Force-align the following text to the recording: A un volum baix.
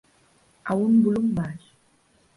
A 0.75 0.79
un 0.85 0.97
volum 1.09 1.29
baix. 1.41 1.71